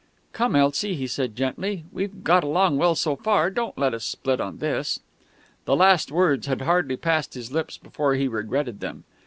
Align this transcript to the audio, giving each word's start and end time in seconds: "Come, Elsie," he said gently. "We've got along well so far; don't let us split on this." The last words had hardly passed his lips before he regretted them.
"Come, 0.33 0.55
Elsie," 0.55 0.95
he 0.95 1.05
said 1.05 1.35
gently. 1.35 1.83
"We've 1.91 2.23
got 2.23 2.43
along 2.43 2.77
well 2.79 2.95
so 2.95 3.15
far; 3.15 3.51
don't 3.51 3.77
let 3.77 3.93
us 3.93 4.03
split 4.03 4.41
on 4.41 4.57
this." 4.57 4.99
The 5.65 5.75
last 5.75 6.11
words 6.11 6.47
had 6.47 6.61
hardly 6.61 6.97
passed 6.97 7.35
his 7.35 7.51
lips 7.51 7.77
before 7.77 8.15
he 8.15 8.27
regretted 8.27 8.79
them. 8.79 9.03